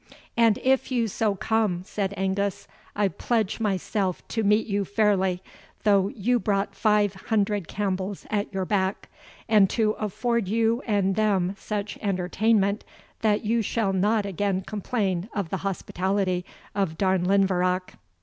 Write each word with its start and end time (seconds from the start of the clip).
"And 0.35 0.57
if 0.63 0.91
you 0.91 1.07
so 1.07 1.35
come," 1.35 1.83
said 1.85 2.15
Angus, 2.17 2.67
"I 2.95 3.07
pledge 3.07 3.59
myself 3.59 4.27
to 4.29 4.43
meet 4.43 4.65
you 4.65 4.83
fairly, 4.83 5.43
though 5.83 6.07
you 6.07 6.39
brought 6.39 6.73
five 6.73 7.13
hundred 7.13 7.67
Campbells 7.67 8.25
at 8.31 8.51
your 8.51 8.65
back, 8.65 9.09
and 9.47 9.69
to 9.69 9.91
afford 9.99 10.47
you 10.47 10.81
and 10.87 11.15
them 11.15 11.55
such 11.55 11.99
entertainment, 12.01 12.83
that 13.19 13.45
you 13.45 13.61
shall 13.61 13.93
not 13.93 14.25
again 14.25 14.63
complain 14.65 15.29
of 15.35 15.51
the 15.51 15.57
hospitality 15.57 16.45
of 16.73 16.97
Darnlinvarach." 16.97 17.93